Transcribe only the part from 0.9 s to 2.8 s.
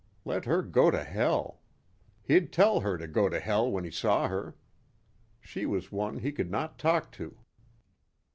Hell. He'd tell